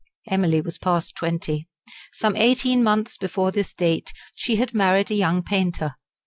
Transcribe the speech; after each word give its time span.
Emily 0.27 0.61
was 0.61 0.79
past 0.79 1.15
twenty. 1.15 1.69
Some 2.13 2.35
eighteen 2.35 2.81
months 2.81 3.17
before 3.17 3.51
this 3.51 3.71
date 3.71 4.11
she 4.33 4.55
had 4.55 4.73
married 4.73 5.11
a 5.11 5.13
young 5.13 5.43
painter. 5.43 5.93